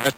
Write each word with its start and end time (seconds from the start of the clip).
Ten, 0.00 0.14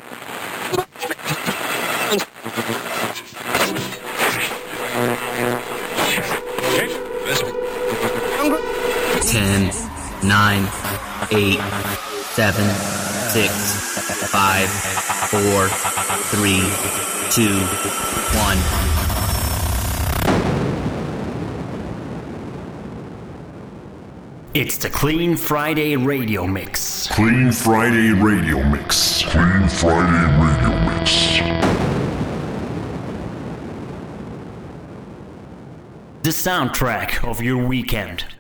nine, 10.23 10.71
eight, 11.33 11.59
seven, 12.31 12.63
six, 13.33 13.51
five, 14.31 14.71
four, 15.31 15.67
three, 16.31 16.63
two, 17.33 17.59
one. 18.39 18.59
It's 24.55 24.77
the 24.77 24.91
Clean 24.91 25.37
Friday 25.37 25.97
Radio 25.97 26.47
Mix. 26.47 27.09
Clean 27.09 27.51
Friday 27.51 28.13
Radio 28.13 28.63
Mix. 28.63 29.12
Friday 29.23 30.27
Radio 30.41 30.71
Mix. 30.91 31.39
The 36.23 36.31
soundtrack 36.31 37.29
of 37.29 37.41
your 37.41 37.67
weekend. 37.67 38.32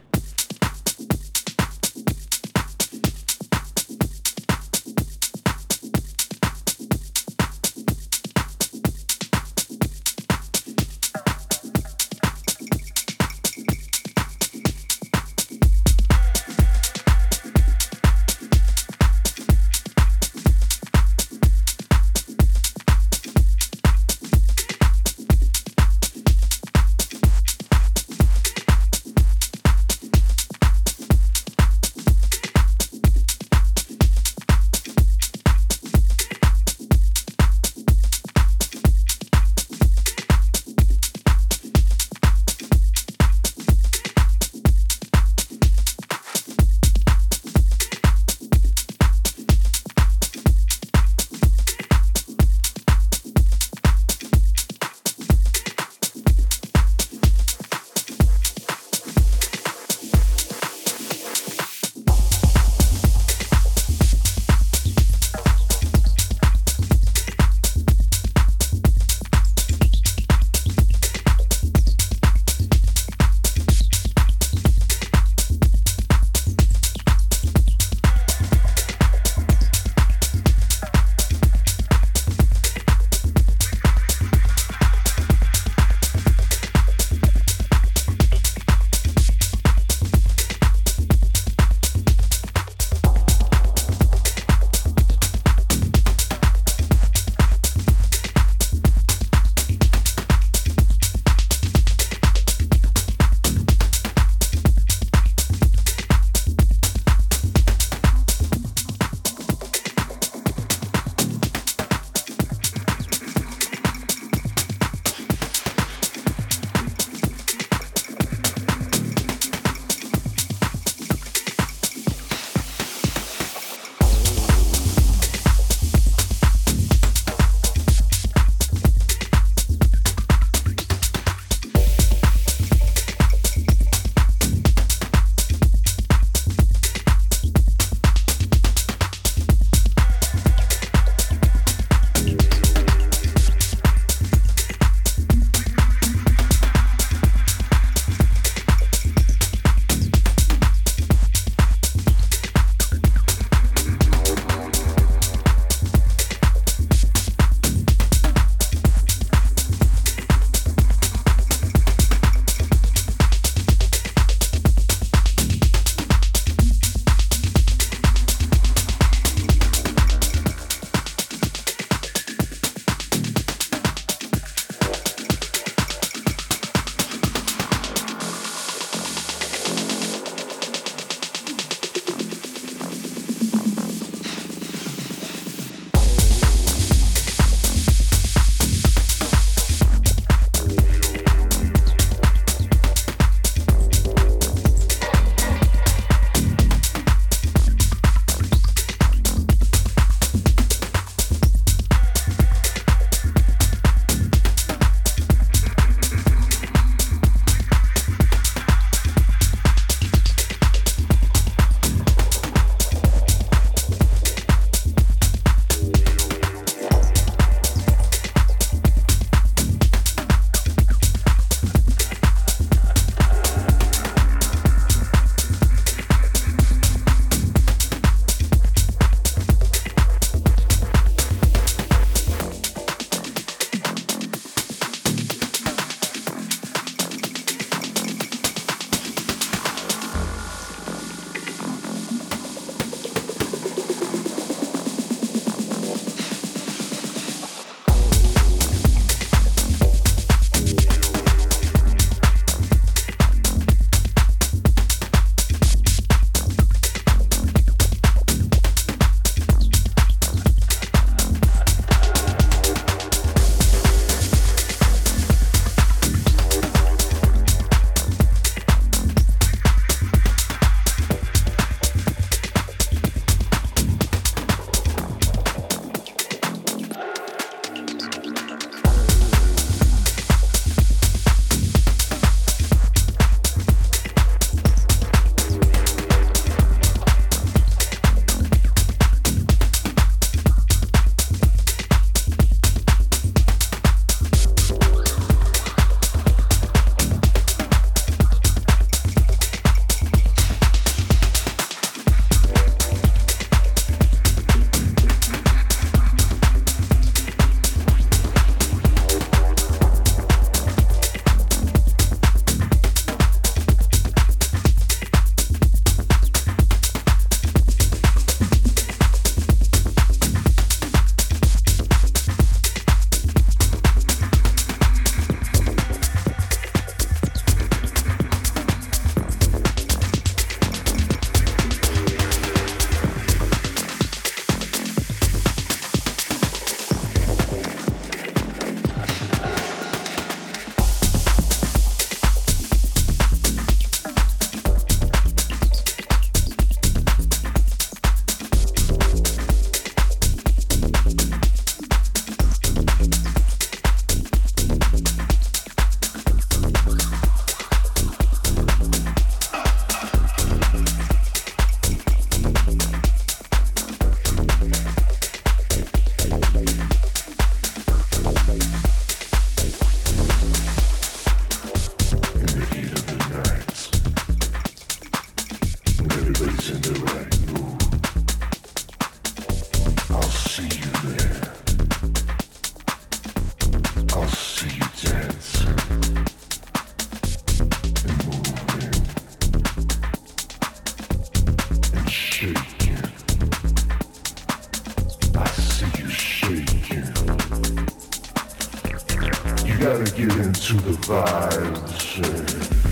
Get 400.16 400.36
into 400.36 400.74
the 400.74 400.92
vibes. 401.06 402.91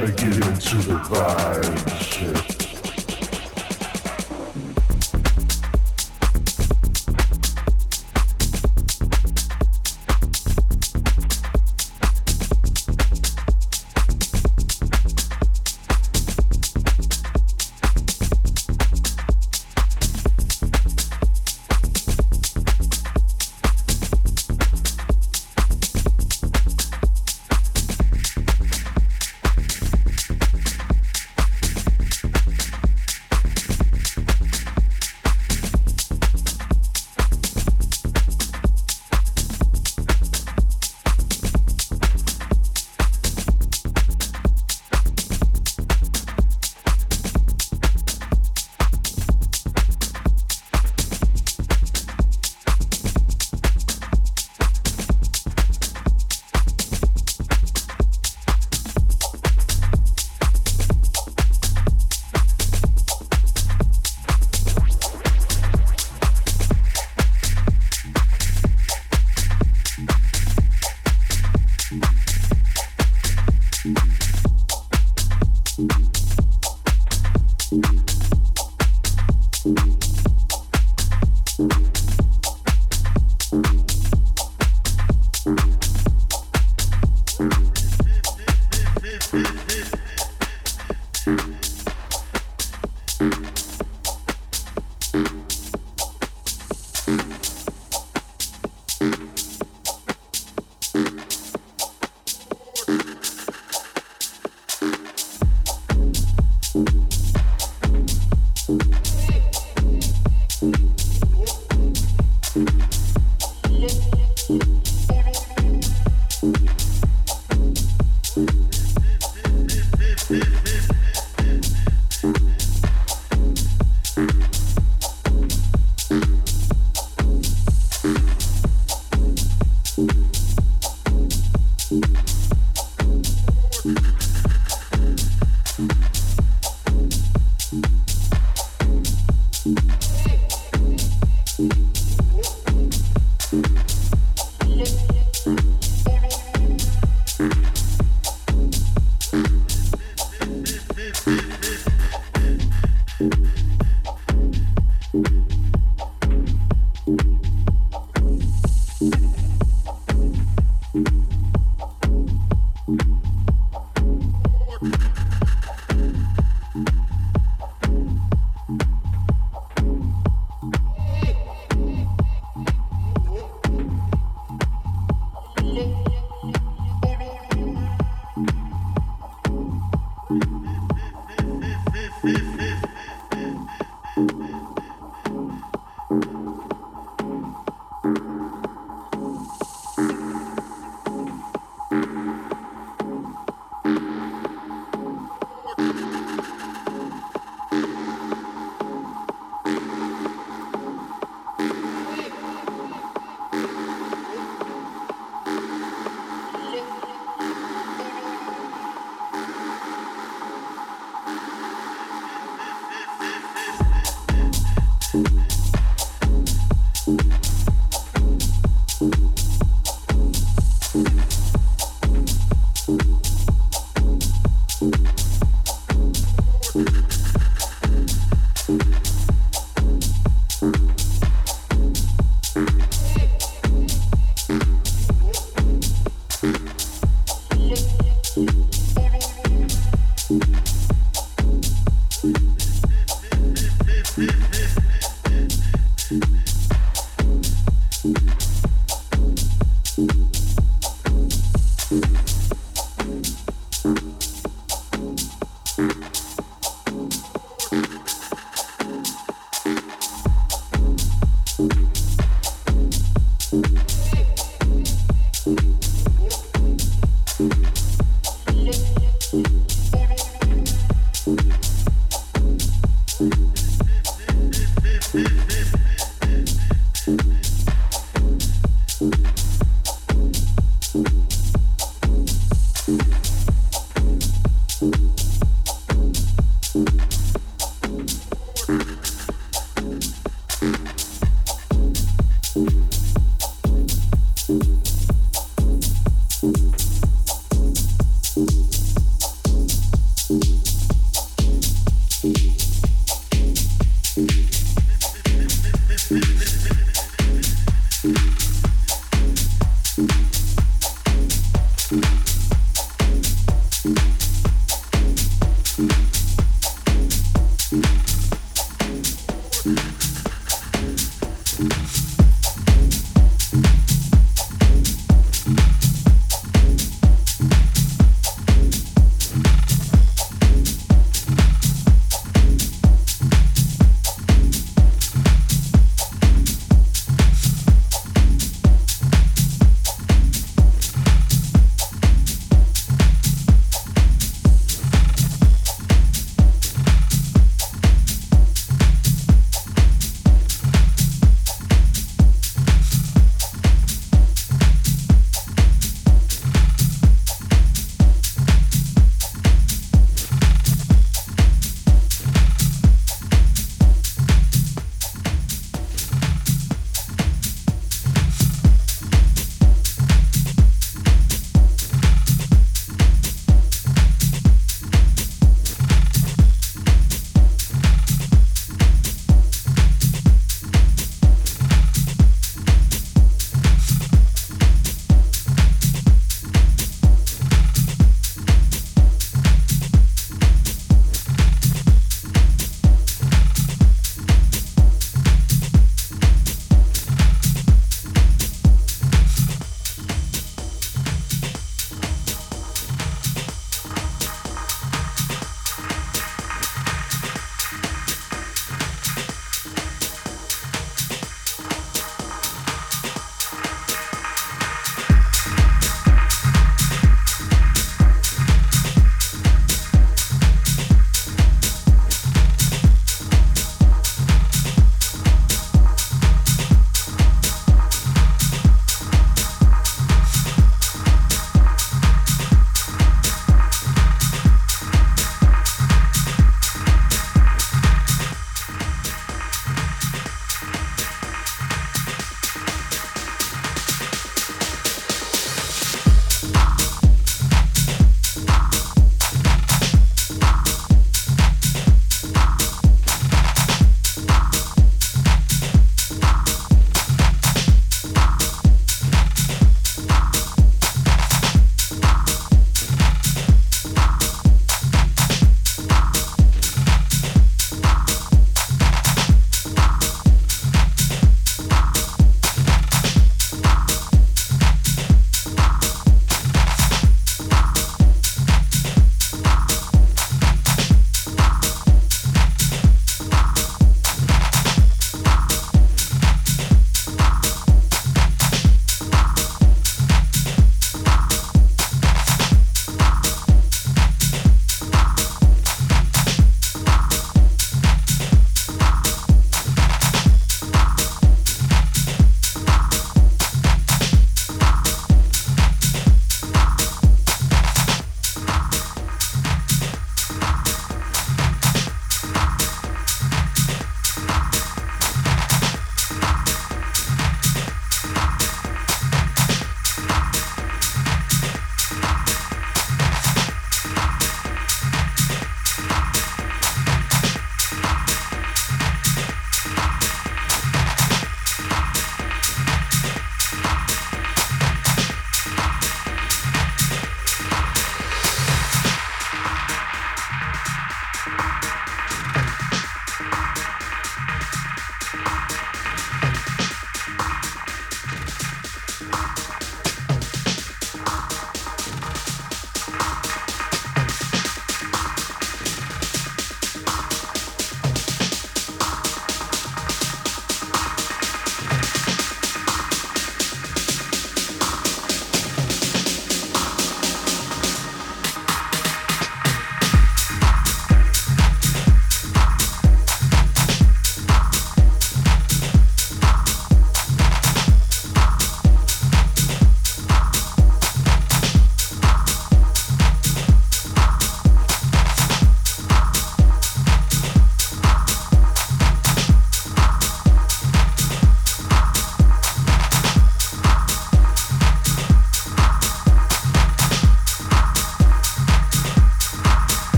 gotta 0.00 0.12
get 0.12 0.46
into 0.46 0.76
the 0.76 0.94
vibe. 1.10 2.49